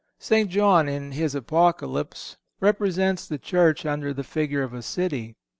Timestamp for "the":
3.27-3.37, 4.15-4.23